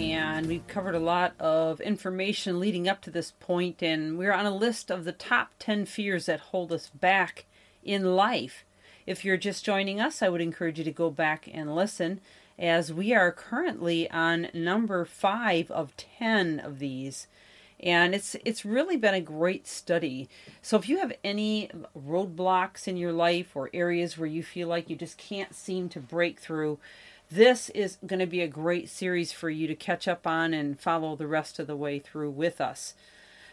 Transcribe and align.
And 0.00 0.46
we've 0.46 0.66
covered 0.66 0.94
a 0.94 0.98
lot 0.98 1.34
of 1.38 1.78
information 1.82 2.58
leading 2.58 2.88
up 2.88 3.02
to 3.02 3.10
this 3.10 3.34
point, 3.38 3.82
and 3.82 4.16
we're 4.16 4.32
on 4.32 4.46
a 4.46 4.56
list 4.56 4.90
of 4.90 5.04
the 5.04 5.12
top 5.12 5.50
10 5.58 5.84
fears 5.84 6.24
that 6.24 6.40
hold 6.40 6.72
us 6.72 6.88
back 6.88 7.44
in 7.84 8.16
life. 8.16 8.64
If 9.06 9.26
you're 9.26 9.36
just 9.36 9.62
joining 9.62 10.00
us, 10.00 10.22
I 10.22 10.30
would 10.30 10.40
encourage 10.40 10.78
you 10.78 10.84
to 10.84 10.90
go 10.90 11.10
back 11.10 11.50
and 11.52 11.76
listen, 11.76 12.20
as 12.58 12.94
we 12.94 13.12
are 13.12 13.30
currently 13.30 14.10
on 14.10 14.48
number 14.54 15.04
five 15.04 15.70
of 15.70 15.94
10 15.96 16.60
of 16.60 16.78
these. 16.78 17.26
And 17.78 18.14
it's 18.14 18.36
it's 18.44 18.64
really 18.64 18.96
been 18.96 19.14
a 19.14 19.20
great 19.20 19.66
study. 19.66 20.28
So 20.62 20.78
if 20.78 20.88
you 20.88 20.98
have 20.98 21.12
any 21.22 21.70
roadblocks 21.98 22.88
in 22.88 22.96
your 22.96 23.12
life 23.12 23.54
or 23.54 23.70
areas 23.74 24.16
where 24.16 24.28
you 24.28 24.42
feel 24.42 24.68
like 24.68 24.88
you 24.88 24.96
just 24.96 25.18
can't 25.18 25.54
seem 25.54 25.88
to 25.90 26.00
break 26.00 26.40
through, 26.40 26.78
this 27.30 27.70
is 27.70 27.98
going 28.04 28.20
to 28.20 28.26
be 28.26 28.40
a 28.40 28.48
great 28.48 28.88
series 28.88 29.32
for 29.32 29.48
you 29.48 29.66
to 29.68 29.74
catch 29.74 30.08
up 30.08 30.26
on 30.26 30.52
and 30.52 30.78
follow 30.78 31.14
the 31.14 31.28
rest 31.28 31.58
of 31.58 31.66
the 31.66 31.76
way 31.76 31.98
through 31.98 32.30
with 32.30 32.60
us. 32.60 32.94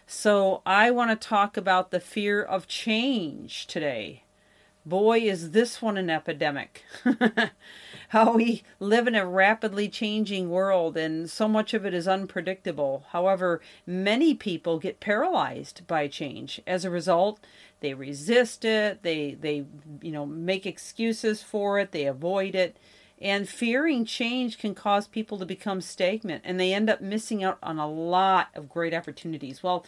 So, 0.08 0.62
I 0.66 0.90
want 0.90 1.12
to 1.12 1.28
talk 1.28 1.58
about 1.58 1.92
the 1.92 2.00
fear 2.00 2.42
of 2.42 2.68
change 2.68 3.68
today. 3.68 4.24
Boy, 4.86 5.20
is 5.20 5.52
this 5.52 5.82
one 5.82 5.98
an 5.98 6.10
epidemic. 6.10 6.84
How 8.10 8.32
we 8.32 8.64
live 8.80 9.06
in 9.06 9.16
a 9.16 9.28
rapidly 9.28 9.90
changing 9.90 10.50
world 10.50 10.96
and 10.96 11.30
so 11.30 11.46
much 11.50 11.74
of 11.74 11.86
it 11.86 11.94
is 11.94 12.08
unpredictable. 12.08 13.04
However, 13.10 13.60
many 13.86 14.34
people 14.34 14.80
get 14.80 15.02
paralyzed 15.02 15.86
by 15.88 16.08
change. 16.08 16.62
As 16.66 16.86
a 16.86 16.90
result, 16.90 17.42
they 17.82 17.94
resist 17.94 18.64
it, 18.64 19.04
they 19.04 19.34
they 19.34 19.66
you 20.02 20.12
know, 20.14 20.26
make 20.26 20.66
excuses 20.66 21.44
for 21.44 21.80
it, 21.80 21.92
they 21.92 22.06
avoid 22.06 22.56
it 22.56 22.78
and 23.20 23.50
fearing 23.50 24.06
change 24.06 24.58
can 24.60 24.76
cause 24.76 25.08
people 25.08 25.38
to 25.40 25.46
become 25.46 25.82
stagnant 25.82 26.44
and 26.46 26.60
they 26.60 26.74
end 26.74 26.90
up 26.90 27.02
missing 27.02 27.44
out 27.44 27.58
on 27.64 27.80
a 27.80 27.90
lot 27.90 28.50
of 28.54 28.70
great 28.70 28.94
opportunities. 28.94 29.64
Well, 29.64 29.86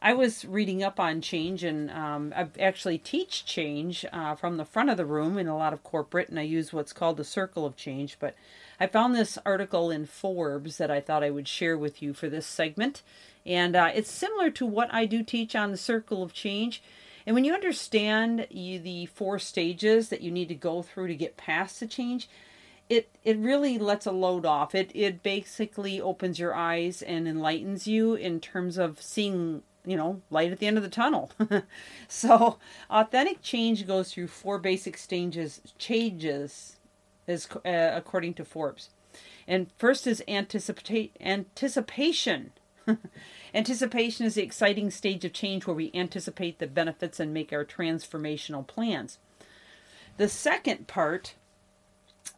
I 0.00 0.14
was 0.14 0.44
reading 0.44 0.82
up 0.82 1.00
on 1.00 1.20
change 1.20 1.64
and 1.64 1.90
um, 1.90 2.32
I 2.36 2.48
actually 2.60 2.98
teach 2.98 3.44
change 3.44 4.04
uh, 4.12 4.36
from 4.36 4.56
the 4.56 4.64
front 4.64 4.90
of 4.90 4.96
the 4.96 5.04
room 5.04 5.38
in 5.38 5.48
a 5.48 5.56
lot 5.56 5.72
of 5.72 5.82
corporate, 5.82 6.28
and 6.28 6.38
I 6.38 6.42
use 6.42 6.72
what's 6.72 6.92
called 6.92 7.16
the 7.16 7.24
circle 7.24 7.66
of 7.66 7.74
change. 7.74 8.16
But 8.20 8.36
I 8.78 8.86
found 8.86 9.14
this 9.14 9.38
article 9.44 9.90
in 9.90 10.06
Forbes 10.06 10.78
that 10.78 10.90
I 10.90 11.00
thought 11.00 11.24
I 11.24 11.30
would 11.30 11.48
share 11.48 11.76
with 11.76 12.00
you 12.00 12.14
for 12.14 12.28
this 12.28 12.46
segment. 12.46 13.02
And 13.44 13.74
uh, 13.74 13.90
it's 13.92 14.10
similar 14.10 14.50
to 14.50 14.66
what 14.66 14.92
I 14.94 15.04
do 15.04 15.24
teach 15.24 15.56
on 15.56 15.72
the 15.72 15.76
circle 15.76 16.22
of 16.22 16.32
change. 16.32 16.80
And 17.26 17.34
when 17.34 17.44
you 17.44 17.52
understand 17.52 18.46
you, 18.50 18.78
the 18.78 19.06
four 19.06 19.40
stages 19.40 20.10
that 20.10 20.20
you 20.20 20.30
need 20.30 20.48
to 20.48 20.54
go 20.54 20.82
through 20.82 21.08
to 21.08 21.14
get 21.16 21.36
past 21.36 21.80
the 21.80 21.86
change, 21.86 22.28
it 22.88 23.10
it 23.22 23.38
really 23.38 23.78
lets 23.78 24.06
a 24.06 24.12
load 24.12 24.46
off. 24.46 24.74
It 24.74 24.90
it 24.94 25.22
basically 25.22 26.00
opens 26.00 26.38
your 26.38 26.54
eyes 26.54 27.02
and 27.02 27.28
enlightens 27.28 27.86
you 27.86 28.14
in 28.14 28.40
terms 28.40 28.78
of 28.78 29.02
seeing 29.02 29.62
you 29.84 29.96
know 29.96 30.22
light 30.30 30.52
at 30.52 30.58
the 30.58 30.66
end 30.66 30.78
of 30.78 30.82
the 30.82 30.88
tunnel. 30.88 31.30
so 32.08 32.58
authentic 32.90 33.42
change 33.42 33.86
goes 33.86 34.12
through 34.12 34.28
four 34.28 34.58
basic 34.58 34.96
stages 34.96 35.60
changes, 35.78 36.76
is 37.26 37.48
uh, 37.64 37.90
according 37.94 38.34
to 38.34 38.44
Forbes. 38.44 38.90
And 39.46 39.70
first 39.78 40.06
is 40.06 40.22
anticipate 40.28 41.16
anticipation. 41.20 42.52
anticipation 43.54 44.24
is 44.26 44.34
the 44.34 44.42
exciting 44.42 44.90
stage 44.90 45.24
of 45.24 45.32
change 45.32 45.66
where 45.66 45.76
we 45.76 45.90
anticipate 45.94 46.58
the 46.58 46.66
benefits 46.66 47.20
and 47.20 47.34
make 47.34 47.52
our 47.52 47.64
transformational 47.64 48.66
plans. 48.66 49.18
The 50.16 50.28
second 50.28 50.86
part 50.86 51.34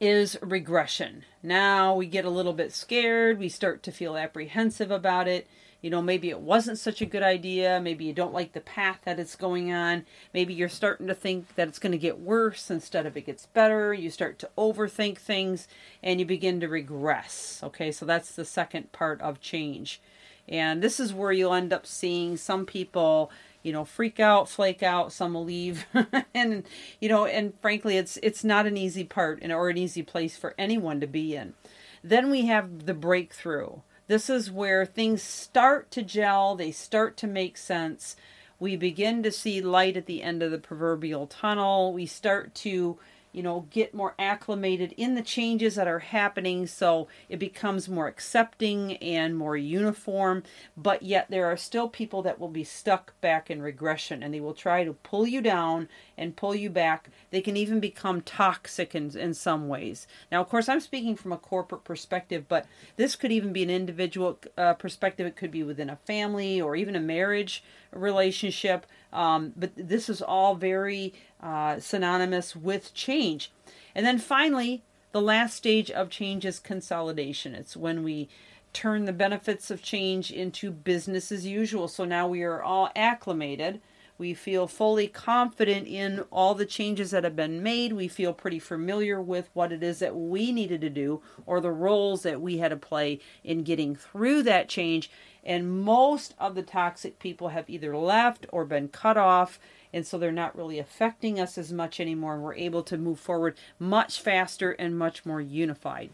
is 0.00 0.38
regression. 0.40 1.24
Now 1.42 1.94
we 1.94 2.06
get 2.06 2.24
a 2.24 2.30
little 2.30 2.54
bit 2.54 2.72
scared, 2.72 3.38
we 3.38 3.48
start 3.48 3.82
to 3.84 3.92
feel 3.92 4.16
apprehensive 4.16 4.90
about 4.90 5.28
it. 5.28 5.46
You 5.82 5.88
know, 5.88 6.02
maybe 6.02 6.28
it 6.28 6.40
wasn't 6.40 6.78
such 6.78 7.00
a 7.00 7.06
good 7.06 7.22
idea. 7.22 7.80
Maybe 7.82 8.04
you 8.04 8.12
don't 8.12 8.34
like 8.34 8.52
the 8.52 8.60
path 8.60 8.98
that 9.04 9.18
it's 9.18 9.34
going 9.34 9.72
on. 9.72 10.04
Maybe 10.34 10.52
you're 10.52 10.68
starting 10.68 11.06
to 11.06 11.14
think 11.14 11.54
that 11.54 11.68
it's 11.68 11.78
going 11.78 11.92
to 11.92 11.98
get 11.98 12.20
worse 12.20 12.70
instead 12.70 13.06
of 13.06 13.16
it 13.16 13.26
gets 13.26 13.46
better. 13.46 13.94
You 13.94 14.10
start 14.10 14.38
to 14.40 14.50
overthink 14.58 15.16
things 15.16 15.68
and 16.02 16.20
you 16.20 16.26
begin 16.26 16.60
to 16.60 16.68
regress. 16.68 17.60
Okay, 17.62 17.92
so 17.92 18.04
that's 18.04 18.32
the 18.32 18.44
second 18.44 18.92
part 18.92 19.22
of 19.22 19.40
change. 19.40 20.02
And 20.46 20.82
this 20.82 21.00
is 21.00 21.14
where 21.14 21.32
you'll 21.32 21.54
end 21.54 21.72
up 21.72 21.86
seeing 21.86 22.36
some 22.36 22.66
people 22.66 23.30
you 23.62 23.72
know 23.72 23.84
freak 23.84 24.18
out 24.20 24.48
flake 24.48 24.82
out 24.82 25.12
some 25.12 25.34
will 25.34 25.44
leave. 25.44 25.86
And 26.34 26.64
you 27.00 27.08
know 27.08 27.26
and 27.26 27.52
frankly 27.60 27.96
it's 27.96 28.18
it's 28.22 28.44
not 28.44 28.66
an 28.66 28.76
easy 28.76 29.04
part 29.04 29.40
and 29.42 29.52
or 29.52 29.68
an 29.68 29.76
easy 29.76 30.02
place 30.02 30.36
for 30.36 30.54
anyone 30.56 31.00
to 31.00 31.06
be 31.06 31.34
in. 31.34 31.54
Then 32.02 32.30
we 32.30 32.46
have 32.46 32.86
the 32.86 32.94
breakthrough. 32.94 33.80
This 34.06 34.30
is 34.30 34.50
where 34.50 34.84
things 34.86 35.22
start 35.22 35.90
to 35.92 36.02
gel. 36.02 36.56
They 36.56 36.72
start 36.72 37.16
to 37.18 37.26
make 37.26 37.56
sense. 37.56 38.16
We 38.58 38.76
begin 38.76 39.22
to 39.22 39.30
see 39.30 39.60
light 39.60 39.96
at 39.96 40.06
the 40.06 40.22
end 40.22 40.42
of 40.42 40.50
the 40.50 40.58
proverbial 40.58 41.26
tunnel. 41.26 41.92
We 41.92 42.06
start 42.06 42.54
to 42.56 42.98
you 43.32 43.42
know, 43.42 43.66
get 43.70 43.94
more 43.94 44.14
acclimated 44.18 44.92
in 44.96 45.14
the 45.14 45.22
changes 45.22 45.74
that 45.76 45.86
are 45.86 46.00
happening 46.00 46.66
so 46.66 47.08
it 47.28 47.38
becomes 47.38 47.88
more 47.88 48.08
accepting 48.08 48.96
and 48.96 49.36
more 49.36 49.56
uniform. 49.56 50.42
But 50.76 51.02
yet, 51.02 51.26
there 51.30 51.46
are 51.46 51.56
still 51.56 51.88
people 51.88 52.22
that 52.22 52.38
will 52.38 52.48
be 52.48 52.64
stuck 52.64 53.18
back 53.20 53.50
in 53.50 53.62
regression 53.62 54.22
and 54.22 54.34
they 54.34 54.40
will 54.40 54.54
try 54.54 54.84
to 54.84 54.92
pull 54.92 55.26
you 55.26 55.40
down 55.40 55.88
and 56.18 56.36
pull 56.36 56.54
you 56.54 56.70
back. 56.70 57.08
They 57.30 57.40
can 57.40 57.56
even 57.56 57.80
become 57.80 58.20
toxic 58.20 58.94
in, 58.94 59.16
in 59.16 59.34
some 59.34 59.68
ways. 59.68 60.06
Now, 60.30 60.40
of 60.40 60.48
course, 60.48 60.68
I'm 60.68 60.80
speaking 60.80 61.16
from 61.16 61.32
a 61.32 61.38
corporate 61.38 61.84
perspective, 61.84 62.46
but 62.48 62.66
this 62.96 63.16
could 63.16 63.32
even 63.32 63.52
be 63.52 63.62
an 63.62 63.70
individual 63.70 64.38
uh, 64.58 64.74
perspective. 64.74 65.26
It 65.26 65.36
could 65.36 65.50
be 65.50 65.62
within 65.62 65.90
a 65.90 65.96
family 65.96 66.60
or 66.60 66.76
even 66.76 66.96
a 66.96 67.00
marriage 67.00 67.62
relationship. 67.92 68.86
Um, 69.12 69.52
but 69.56 69.72
this 69.76 70.08
is 70.08 70.22
all 70.22 70.54
very 70.54 71.14
uh, 71.42 71.80
synonymous 71.80 72.54
with 72.54 72.94
change. 72.94 73.52
And 73.94 74.04
then 74.06 74.18
finally, 74.18 74.82
the 75.12 75.22
last 75.22 75.56
stage 75.56 75.90
of 75.90 76.10
change 76.10 76.44
is 76.44 76.58
consolidation. 76.58 77.54
It's 77.54 77.76
when 77.76 78.02
we 78.04 78.28
turn 78.72 79.04
the 79.04 79.12
benefits 79.12 79.70
of 79.70 79.82
change 79.82 80.30
into 80.30 80.70
business 80.70 81.32
as 81.32 81.46
usual. 81.46 81.88
So 81.88 82.04
now 82.04 82.28
we 82.28 82.42
are 82.42 82.62
all 82.62 82.90
acclimated. 82.94 83.80
We 84.16 84.34
feel 84.34 84.66
fully 84.66 85.08
confident 85.08 85.88
in 85.88 86.20
all 86.30 86.54
the 86.54 86.66
changes 86.66 87.10
that 87.10 87.24
have 87.24 87.34
been 87.34 87.62
made. 87.62 87.94
We 87.94 88.06
feel 88.06 88.34
pretty 88.34 88.58
familiar 88.58 89.20
with 89.20 89.48
what 89.54 89.72
it 89.72 89.82
is 89.82 89.98
that 90.00 90.14
we 90.14 90.52
needed 90.52 90.82
to 90.82 90.90
do 90.90 91.22
or 91.46 91.60
the 91.60 91.72
roles 91.72 92.22
that 92.22 92.40
we 92.40 92.58
had 92.58 92.68
to 92.68 92.76
play 92.76 93.18
in 93.42 93.62
getting 93.62 93.96
through 93.96 94.42
that 94.42 94.68
change. 94.68 95.10
And 95.42 95.80
most 95.80 96.34
of 96.38 96.54
the 96.54 96.62
toxic 96.62 97.18
people 97.18 97.48
have 97.48 97.68
either 97.68 97.96
left 97.96 98.46
or 98.52 98.66
been 98.66 98.88
cut 98.88 99.16
off 99.16 99.58
and 99.92 100.06
so 100.06 100.18
they're 100.18 100.32
not 100.32 100.56
really 100.56 100.78
affecting 100.78 101.40
us 101.40 101.58
as 101.58 101.72
much 101.72 102.00
anymore. 102.00 102.38
We're 102.38 102.54
able 102.54 102.82
to 102.84 102.98
move 102.98 103.18
forward 103.18 103.56
much 103.78 104.20
faster 104.20 104.72
and 104.72 104.98
much 104.98 105.26
more 105.26 105.40
unified. 105.40 106.10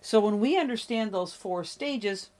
So 0.00 0.20
when 0.20 0.40
we 0.40 0.58
understand 0.58 1.12
those 1.12 1.34
four 1.34 1.64
stages, 1.64 2.30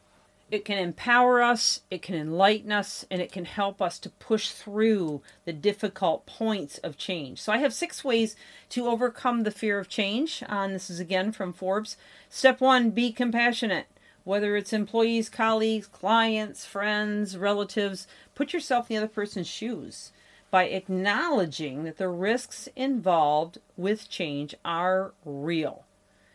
it 0.50 0.64
can 0.64 0.78
empower 0.78 1.42
us, 1.42 1.82
it 1.90 2.02
can 2.02 2.16
enlighten 2.16 2.72
us, 2.72 3.04
and 3.10 3.22
it 3.22 3.30
can 3.30 3.44
help 3.44 3.80
us 3.80 4.00
to 4.00 4.10
push 4.10 4.50
through 4.50 5.22
the 5.44 5.52
difficult 5.52 6.26
points 6.26 6.78
of 6.78 6.96
change. 6.96 7.40
So 7.40 7.52
I 7.52 7.58
have 7.58 7.72
six 7.72 8.02
ways 8.02 8.34
to 8.70 8.88
overcome 8.88 9.44
the 9.44 9.52
fear 9.52 9.78
of 9.78 9.88
change. 9.88 10.42
And 10.48 10.74
this 10.74 10.90
is 10.90 10.98
again 10.98 11.30
from 11.30 11.52
Forbes. 11.52 11.96
Step 12.28 12.60
one 12.60 12.90
be 12.90 13.12
compassionate. 13.12 13.86
Whether 14.24 14.56
it's 14.56 14.72
employees, 14.72 15.28
colleagues, 15.28 15.86
clients, 15.86 16.66
friends, 16.66 17.36
relatives, 17.36 18.06
put 18.34 18.52
yourself 18.52 18.90
in 18.90 18.96
the 18.96 19.02
other 19.02 19.12
person's 19.12 19.46
shoes 19.46 20.12
by 20.50 20.64
acknowledging 20.64 21.84
that 21.84 21.98
the 21.98 22.08
risks 22.08 22.68
involved 22.74 23.58
with 23.76 24.08
change 24.08 24.54
are 24.64 25.12
real. 25.24 25.84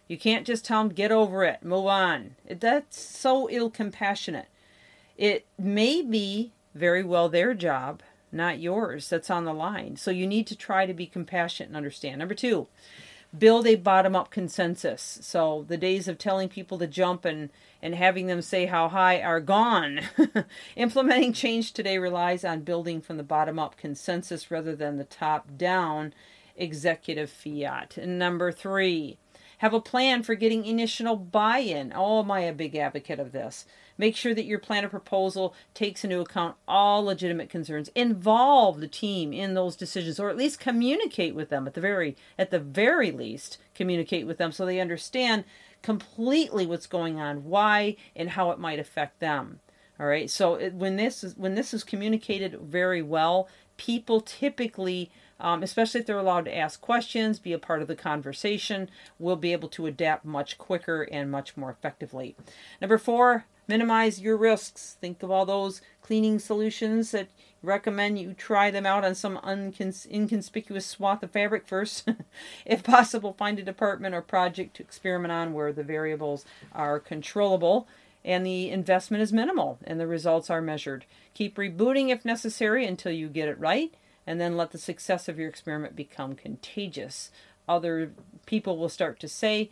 You 0.07 0.17
can't 0.17 0.45
just 0.45 0.65
tell 0.65 0.83
them, 0.83 0.93
get 0.93 1.11
over 1.11 1.43
it, 1.43 1.63
move 1.63 1.87
on. 1.87 2.35
That's 2.47 2.99
so 2.99 3.49
ill 3.49 3.69
compassionate. 3.69 4.47
It 5.17 5.45
may 5.57 6.01
be 6.01 6.51
very 6.73 7.03
well 7.03 7.29
their 7.29 7.53
job, 7.53 8.03
not 8.31 8.59
yours, 8.59 9.09
that's 9.09 9.29
on 9.29 9.45
the 9.45 9.53
line. 9.53 9.95
So 9.97 10.11
you 10.11 10.27
need 10.27 10.45
to 10.47 10.55
try 10.55 10.85
to 10.85 10.93
be 10.93 11.07
compassionate 11.07 11.69
and 11.69 11.77
understand. 11.77 12.19
Number 12.19 12.35
two, 12.35 12.67
build 13.37 13.67
a 13.67 13.75
bottom 13.75 14.15
up 14.15 14.31
consensus. 14.31 15.19
So 15.21 15.65
the 15.67 15.77
days 15.77 16.07
of 16.07 16.17
telling 16.17 16.49
people 16.49 16.77
to 16.79 16.87
jump 16.87 17.25
and, 17.25 17.49
and 17.81 17.95
having 17.95 18.27
them 18.27 18.41
say 18.41 18.65
how 18.65 18.89
high 18.89 19.21
are 19.21 19.39
gone. 19.39 20.01
Implementing 20.75 21.33
change 21.33 21.73
today 21.73 21.97
relies 21.97 22.45
on 22.45 22.61
building 22.61 23.01
from 23.01 23.17
the 23.17 23.23
bottom 23.23 23.59
up 23.59 23.77
consensus 23.77 24.51
rather 24.51 24.75
than 24.75 24.97
the 24.97 25.03
top 25.03 25.57
down 25.57 26.13
executive 26.55 27.29
fiat. 27.29 27.97
And 27.97 28.17
number 28.17 28.51
three, 28.51 29.17
have 29.59 29.73
a 29.73 29.81
plan 29.81 30.23
for 30.23 30.35
getting 30.35 30.65
initial 30.65 31.15
buy 31.15 31.59
in. 31.59 31.93
Oh, 31.95 32.19
am 32.19 32.31
I 32.31 32.41
a 32.41 32.53
big 32.53 32.75
advocate 32.75 33.19
of 33.19 33.31
this? 33.31 33.65
Make 33.97 34.15
sure 34.15 34.33
that 34.33 34.45
your 34.45 34.59
plan 34.59 34.83
of 34.83 34.91
proposal 34.91 35.53
takes 35.73 36.03
into 36.03 36.19
account 36.19 36.55
all 36.67 37.03
legitimate 37.03 37.49
concerns. 37.49 37.89
Involve 37.95 38.79
the 38.79 38.87
team 38.87 39.31
in 39.31 39.53
those 39.53 39.75
decisions, 39.75 40.19
or 40.19 40.29
at 40.29 40.37
least 40.37 40.59
communicate 40.59 41.33
with 41.33 41.49
them 41.49 41.65
at 41.67 41.73
the 41.73 41.81
very 41.81 42.17
at 42.37 42.51
the 42.51 42.59
very 42.59 43.11
least, 43.11 43.57
communicate 43.73 44.27
with 44.27 44.37
them 44.37 44.51
so 44.51 44.65
they 44.65 44.79
understand 44.79 45.45
completely 45.81 46.65
what's 46.65 46.87
going 46.87 47.19
on, 47.19 47.45
why, 47.45 47.95
and 48.15 48.31
how 48.31 48.51
it 48.51 48.59
might 48.59 48.79
affect 48.79 49.19
them. 49.19 49.59
All 49.99 50.07
right. 50.07 50.29
So 50.29 50.55
it, 50.55 50.73
when 50.73 50.97
this 50.97 51.23
is 51.23 51.37
when 51.37 51.55
this 51.55 51.73
is 51.73 51.83
communicated 51.83 52.59
very 52.59 53.01
well, 53.01 53.47
people 53.77 54.19
typically 54.21 55.11
um, 55.39 55.63
especially 55.63 55.99
if 55.99 56.05
they're 56.05 56.17
allowed 56.17 56.45
to 56.45 56.55
ask 56.55 56.79
questions, 56.81 57.39
be 57.39 57.53
a 57.53 57.59
part 57.59 57.81
of 57.81 57.87
the 57.87 57.95
conversation, 57.95 58.89
we'll 59.19 59.35
be 59.35 59.51
able 59.51 59.69
to 59.69 59.85
adapt 59.85 60.25
much 60.25 60.57
quicker 60.57 61.03
and 61.11 61.31
much 61.31 61.57
more 61.57 61.69
effectively. 61.69 62.35
Number 62.81 62.97
four, 62.97 63.45
minimize 63.67 64.21
your 64.21 64.37
risks. 64.37 64.97
Think 65.01 65.21
of 65.23 65.31
all 65.31 65.45
those 65.45 65.81
cleaning 66.01 66.39
solutions 66.39 67.11
that 67.11 67.29
recommend 67.61 68.19
you 68.19 68.33
try 68.33 68.71
them 68.71 68.85
out 68.85 69.03
on 69.03 69.15
some 69.15 69.39
inconspicuous 69.43 70.85
swath 70.85 71.23
of 71.23 71.31
fabric 71.31 71.67
first. 71.67 72.09
if 72.65 72.83
possible, 72.83 73.33
find 73.33 73.59
a 73.59 73.63
department 73.63 74.15
or 74.15 74.21
project 74.21 74.75
to 74.77 74.83
experiment 74.83 75.31
on 75.31 75.53
where 75.53 75.73
the 75.73 75.83
variables 75.83 76.45
are 76.71 76.99
controllable 76.99 77.87
and 78.23 78.45
the 78.45 78.69
investment 78.69 79.21
is 79.21 79.33
minimal 79.33 79.77
and 79.83 79.99
the 79.99 80.07
results 80.07 80.49
are 80.49 80.61
measured. 80.61 81.05
Keep 81.33 81.57
rebooting 81.57 82.09
if 82.09 82.23
necessary 82.23 82.85
until 82.85 83.11
you 83.11 83.27
get 83.27 83.49
it 83.49 83.59
right 83.59 83.93
and 84.27 84.39
then 84.39 84.57
let 84.57 84.71
the 84.71 84.77
success 84.77 85.27
of 85.27 85.37
your 85.37 85.49
experiment 85.49 85.95
become 85.95 86.35
contagious. 86.35 87.31
Other 87.67 88.11
people 88.45 88.77
will 88.77 88.89
start 88.89 89.19
to 89.19 89.27
say, 89.27 89.69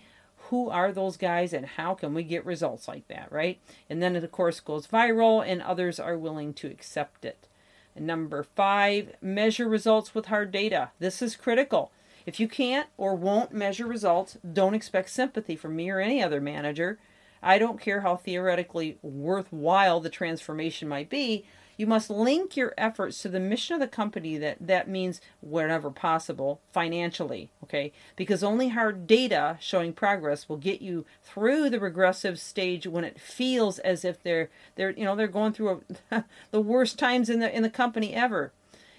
who 0.49 0.69
are 0.69 0.91
those 0.91 1.17
guys 1.17 1.53
and 1.53 1.65
how 1.65 1.93
can 1.93 2.13
we 2.13 2.23
get 2.23 2.45
results 2.45 2.87
like 2.87 3.07
that, 3.07 3.31
right? 3.31 3.59
And 3.89 4.01
then 4.01 4.15
it, 4.15 4.23
of 4.23 4.31
course, 4.31 4.59
goes 4.59 4.87
viral 4.87 5.45
and 5.45 5.61
others 5.61 5.99
are 5.99 6.17
willing 6.17 6.53
to 6.55 6.67
accept 6.67 7.23
it. 7.23 7.47
And 7.95 8.05
number 8.05 8.43
five, 8.43 9.15
measure 9.21 9.67
results 9.67 10.13
with 10.13 10.25
hard 10.25 10.51
data. 10.51 10.91
This 10.99 11.21
is 11.21 11.35
critical. 11.35 11.91
If 12.25 12.39
you 12.39 12.47
can't 12.47 12.87
or 12.97 13.15
won't 13.15 13.53
measure 13.53 13.85
results, 13.85 14.37
don't 14.51 14.73
expect 14.73 15.09
sympathy 15.09 15.55
from 15.55 15.75
me 15.75 15.89
or 15.89 15.99
any 15.99 16.21
other 16.21 16.41
manager. 16.41 16.99
I 17.41 17.59
don't 17.59 17.79
care 17.79 18.01
how 18.01 18.15
theoretically 18.15 18.97
worthwhile 19.01 19.99
the 19.99 20.09
transformation 20.09 20.87
might 20.87 21.09
be. 21.09 21.45
You 21.77 21.87
must 21.87 22.09
link 22.09 22.55
your 22.55 22.73
efforts 22.77 23.21
to 23.21 23.29
the 23.29 23.39
mission 23.39 23.73
of 23.73 23.79
the 23.79 23.87
company 23.87 24.37
that 24.37 24.57
that 24.61 24.87
means 24.87 25.21
wherever 25.41 25.89
possible 25.89 26.61
financially, 26.71 27.49
okay? 27.63 27.91
Because 28.15 28.43
only 28.43 28.69
hard 28.69 29.07
data 29.07 29.57
showing 29.59 29.93
progress 29.93 30.47
will 30.47 30.57
get 30.57 30.81
you 30.81 31.05
through 31.23 31.69
the 31.69 31.79
regressive 31.79 32.39
stage 32.39 32.85
when 32.85 33.03
it 33.03 33.19
feels 33.19 33.79
as 33.79 34.05
if 34.05 34.21
they're 34.21 34.49
they're 34.75 34.91
you 34.91 35.03
know 35.03 35.15
they're 35.15 35.27
going 35.27 35.53
through 35.53 35.83
a, 36.11 36.25
the 36.51 36.61
worst 36.61 36.99
times 36.99 37.29
in 37.29 37.39
the 37.39 37.55
in 37.55 37.63
the 37.63 37.69
company 37.69 38.13
ever. 38.13 38.51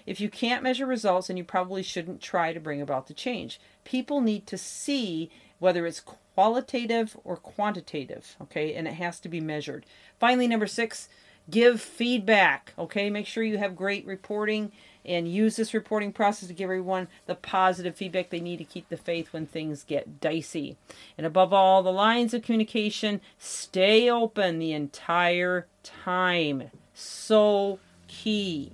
If 0.05 0.21
you 0.21 0.29
can't 0.29 0.61
measure 0.61 0.85
results, 0.85 1.27
then 1.27 1.37
you 1.37 1.43
probably 1.43 1.81
shouldn't 1.81 2.21
try 2.21 2.53
to 2.53 2.59
bring 2.59 2.81
about 2.81 3.07
the 3.07 3.13
change. 3.13 3.59
People 3.83 4.21
need 4.21 4.45
to 4.47 4.57
see 4.57 5.31
whether 5.57 5.87
it's 5.87 6.01
qualitative 6.35 7.17
or 7.23 7.37
quantitative, 7.37 8.35
okay? 8.41 8.75
And 8.75 8.87
it 8.87 8.95
has 8.95 9.19
to 9.21 9.29
be 9.29 9.39
measured. 9.39 9.85
Finally, 10.19 10.47
number 10.47 10.67
6, 10.67 11.09
give 11.49 11.81
feedback. 11.81 12.73
Okay, 12.77 13.09
make 13.09 13.27
sure 13.27 13.43
you 13.43 13.57
have 13.57 13.75
great 13.75 14.05
reporting 14.05 14.71
and 15.05 15.31
use 15.31 15.55
this 15.55 15.73
reporting 15.73 16.11
process 16.11 16.47
to 16.47 16.53
give 16.53 16.65
everyone 16.65 17.07
the 17.27 17.35
positive 17.35 17.95
feedback 17.95 18.29
they 18.29 18.39
need 18.39 18.57
to 18.57 18.63
keep 18.63 18.89
the 18.89 18.97
faith 18.97 19.31
when 19.31 19.45
things 19.45 19.83
get 19.83 20.19
dicey. 20.19 20.77
And 21.17 21.27
above 21.27 21.53
all, 21.53 21.83
the 21.83 21.91
lines 21.91 22.33
of 22.33 22.41
communication 22.41 23.21
stay 23.37 24.09
open 24.09 24.59
the 24.59 24.73
entire 24.73 25.67
time. 25.83 26.71
So 26.93 27.79
key. 28.07 28.71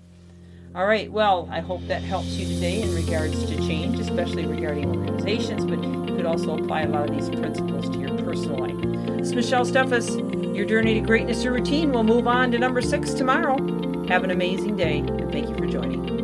All 0.74 0.86
right, 0.86 1.12
well, 1.12 1.50
I 1.52 1.60
hope 1.60 1.86
that 1.88 2.02
helps 2.02 2.30
you 2.38 2.46
today 2.46 2.82
in 2.82 2.96
regards 2.96 3.44
to 3.44 3.58
change, 3.58 4.00
especially 4.00 4.46
regarding 4.46 4.86
organizations, 4.86 5.66
but 5.66 5.84
you 5.84 6.16
could 6.16 6.26
also 6.26 6.58
apply 6.58 6.84
a 6.84 6.88
lot 6.88 7.10
of 7.10 7.16
these 7.16 7.30
principles 7.30 7.90
to 7.90 8.00
your 8.00 8.18
personal 8.20 8.58
life. 8.58 9.20
Is 9.20 9.36
Michelle 9.36 9.66
Steffes. 9.66 10.56
Your 10.56 10.66
journey 10.66 10.94
to 10.94 11.02
greatness 11.02 11.46
or 11.46 11.52
routine 11.52 11.92
We'll 11.92 12.04
move 12.04 12.26
on 12.26 12.52
to 12.52 12.58
number 12.58 12.82
six 12.82 13.14
tomorrow. 13.14 13.58
Have 14.08 14.24
an 14.24 14.32
amazing 14.32 14.78
day, 14.78 15.00
and 15.00 15.30
thank 15.30 15.50
you 15.50 15.56
for 15.58 15.68
joining. 15.68 16.21